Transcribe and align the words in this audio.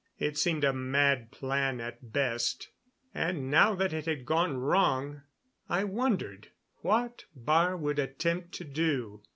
It 0.17 0.35
seemed 0.35 0.63
a 0.63 0.73
mad 0.73 1.29
plan 1.29 1.79
at 1.79 2.11
best; 2.11 2.69
and 3.13 3.51
now 3.51 3.75
that 3.75 3.93
it 3.93 4.07
had 4.07 4.25
gone 4.25 4.57
wrong, 4.57 5.21
I 5.69 5.83
wondered 5.83 6.47
what 6.77 7.25
Baar 7.37 7.77
would 7.77 7.99
attempt 7.99 8.53
to 8.53 8.63
do. 8.63 9.21